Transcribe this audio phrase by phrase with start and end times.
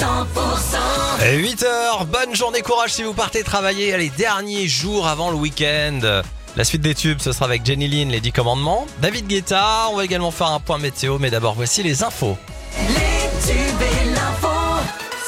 [0.00, 6.22] 8h, bonne journée, courage si vous partez travailler les derniers jours avant le week-end.
[6.56, 8.86] La suite des tubes, ce sera avec Jenny Lynn, les 10 commandements.
[9.02, 12.38] David Guetta, on va également faire un point météo, mais d'abord voici les infos.
[12.78, 14.48] Les tubes et l'info,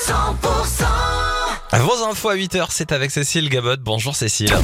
[0.06, 1.82] 100%.
[1.82, 3.76] Vos infos à 8h, c'est avec Cécile Gabot.
[3.78, 4.56] Bonjour Cécile.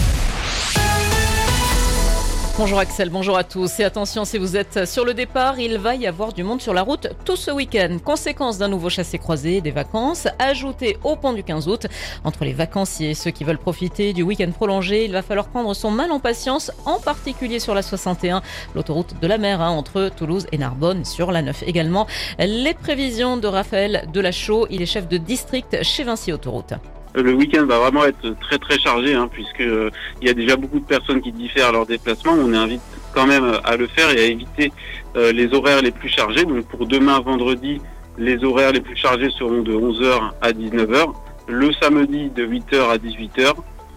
[2.58, 3.78] Bonjour Axel, bonjour à tous.
[3.78, 6.74] Et attention, si vous êtes sur le départ, il va y avoir du monde sur
[6.74, 7.98] la route tout ce week-end.
[8.04, 11.86] Conséquence d'un nouveau chassé-croisé, des vacances, ajoutées au pont du 15 août.
[12.24, 15.72] Entre les vacanciers et ceux qui veulent profiter du week-end prolongé, il va falloir prendre
[15.72, 18.42] son mal en patience, en particulier sur la 61,
[18.74, 22.08] l'autoroute de la mer, hein, entre Toulouse et Narbonne, sur la 9 également.
[22.40, 26.74] Les prévisions de Raphaël Delachaux, il est chef de district chez Vinci Autoroute.
[27.22, 29.90] Le week-end va vraiment être très très chargé hein, puisque euh,
[30.20, 32.32] il y a déjà beaucoup de personnes qui diffèrent leur déplacement.
[32.32, 32.80] On invite
[33.14, 34.72] quand même à le faire et à éviter
[35.16, 36.44] euh, les horaires les plus chargés.
[36.44, 37.80] Donc pour demain vendredi,
[38.18, 41.12] les horaires les plus chargés seront de 11h à 19h,
[41.48, 43.54] le samedi de 8h à 18h,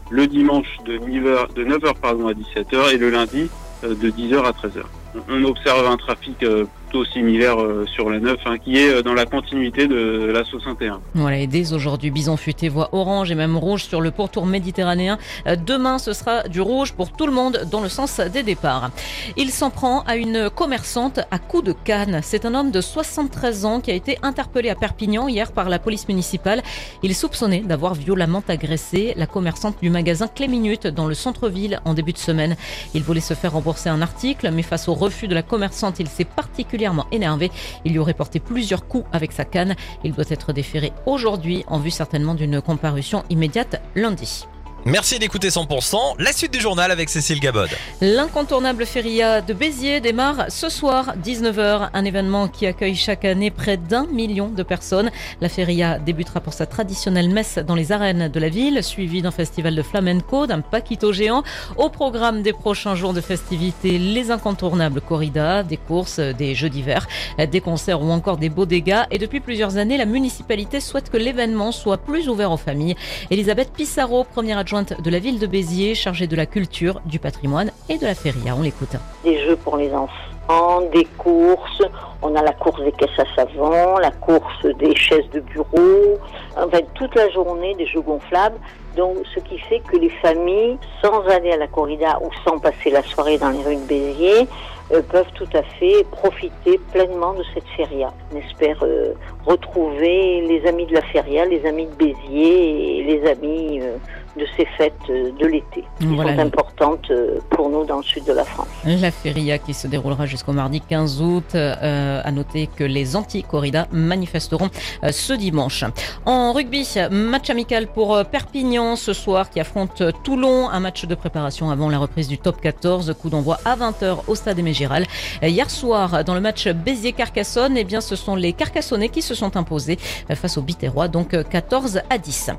[0.09, 3.49] le dimanche de 9h, de 9h pardon, à 17h et le lundi
[3.83, 4.83] euh, de 10h à 13h.
[5.29, 9.01] On observe un trafic euh, plutôt similaire euh, sur la 9 hein, qui est euh,
[9.01, 10.99] dans la continuité de la 61.
[11.13, 15.17] Voilà, et dès aujourd'hui, Bison Futé voit orange et même rouge sur le pourtour méditerranéen.
[15.47, 18.91] Euh, Demain, ce sera du rouge pour tout le monde dans le sens des départs.
[19.37, 22.19] Il s'en prend à une commerçante à coups de canne.
[22.23, 25.79] C'est un homme de 73 ans qui a été interpellé à Perpignan hier par la
[25.79, 26.61] police municipale.
[27.03, 31.93] Il est soupçonné d'avoir violemment agressé la commerçante du magasin Cléminute dans le centre-ville en
[31.93, 32.57] début de semaine.
[32.93, 36.09] Il voulait se faire rembourser un article, mais face au refus de la commerçante, il
[36.09, 36.80] s'est particulièrement
[37.11, 37.51] énervé.
[37.85, 39.75] Il lui aurait porté plusieurs coups avec sa canne.
[40.03, 44.45] Il doit être déféré aujourd'hui en vue certainement d'une comparution immédiate lundi.
[44.85, 46.15] Merci d'écouter 100%.
[46.17, 47.69] La suite du journal avec Cécile Gabod.
[48.01, 53.77] L'incontournable feria de Béziers démarre ce soir 19h, un événement qui accueille chaque année près
[53.77, 55.11] d'un million de personnes.
[55.39, 59.29] La feria débutera pour sa traditionnelle messe dans les arènes de la ville, suivie d'un
[59.29, 61.43] festival de flamenco, d'un paquito géant.
[61.77, 67.07] Au programme des prochains jours de festivités, les incontournables corridas, des courses, des jeux d'hiver,
[67.37, 69.03] des concerts ou encore des beaux dégâts.
[69.11, 72.95] Et depuis plusieurs années, la municipalité souhaite que l'événement soit plus ouvert aux familles.
[73.29, 77.71] Elisabeth Pissarro, première adjointe de la ville de Béziers, chargée de la culture, du patrimoine
[77.89, 78.55] et de la feria.
[78.57, 78.95] On l'écoute.
[79.25, 81.83] des jeux pour les enfants, des courses.
[82.21, 86.17] On a la course des caisses à savon, la course des chaises de bureau.
[86.55, 88.57] En fait, toute la journée, des jeux gonflables.
[88.95, 92.91] Donc, ce qui fait que les familles, sans aller à la corrida ou sans passer
[92.91, 94.47] la soirée dans les rues de Béziers,
[94.93, 98.13] euh, peuvent tout à fait profiter pleinement de cette feria.
[98.33, 99.13] On espère euh,
[99.45, 103.95] retrouver les amis de la feria, les amis de Béziers et les amis euh,
[104.37, 106.35] de ces fêtes euh, de l'été, qui Voilà.
[106.35, 108.67] sont importantes euh, pour nous dans le sud de la France.
[108.85, 111.55] La feria qui se déroulera jusqu'au mardi 15 août.
[111.55, 114.69] Euh, à noter que les anti-corridas manifesteront
[115.03, 115.83] euh, ce dimanche.
[116.25, 120.69] En rugby, match amical pour Perpignan ce soir qui affronte Toulon.
[120.69, 123.15] Un match de préparation avant la reprise du top 14.
[123.19, 124.59] Coup d'envoi à 20h au stade.
[124.59, 129.33] Euh, Hier soir, dans le match Béziers-Carcassonne, eh bien, ce sont les Carcassonnais qui se
[129.33, 129.97] sont imposés
[130.35, 132.51] face aux Biterrois, donc euh, 14 à 10.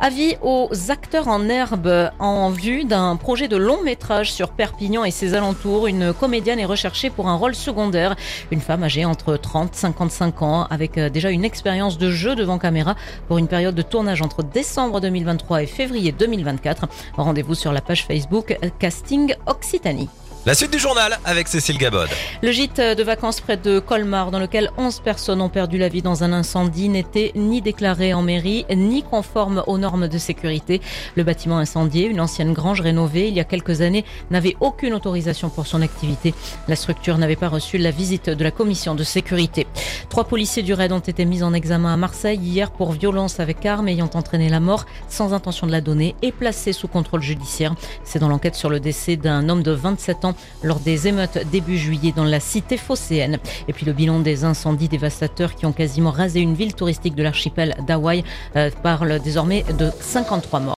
[0.00, 5.10] Avis aux acteurs en herbe en vue d'un projet de long métrage sur Perpignan et
[5.10, 5.86] ses alentours.
[5.86, 8.14] Une comédienne est recherchée pour un rôle secondaire.
[8.50, 12.34] Une femme âgée entre 30 et 55 ans avec euh, déjà une expérience de jeu
[12.34, 12.96] devant caméra
[13.28, 16.86] pour une période de tournage entre décembre 2023 et février 2024.
[17.16, 20.08] Rendez-vous sur la page Facebook euh, Casting Occitanie.
[20.46, 22.08] La suite du journal avec Cécile Gabod.
[22.40, 26.02] Le gîte de vacances près de Colmar, dans lequel 11 personnes ont perdu la vie
[26.02, 30.80] dans un incendie, n'était ni déclaré en mairie, ni conforme aux normes de sécurité.
[31.16, 35.48] Le bâtiment incendié, une ancienne grange rénovée il y a quelques années, n'avait aucune autorisation
[35.48, 36.32] pour son activité.
[36.68, 39.66] La structure n'avait pas reçu la visite de la commission de sécurité.
[40.10, 43.66] Trois policiers du raid ont été mis en examen à Marseille hier pour violence avec
[43.66, 47.74] arme ayant entraîné la mort sans intention de la donner et placés sous contrôle judiciaire.
[48.04, 51.78] C'est dans l'enquête sur le décès d'un homme de 27 ans lors des émeutes début
[51.78, 53.38] juillet dans la cité phocéenne.
[53.68, 57.22] Et puis le bilan des incendies dévastateurs qui ont quasiment rasé une ville touristique de
[57.22, 58.24] l'archipel d'Hawaï
[58.56, 60.74] euh, parle désormais de 53 morts.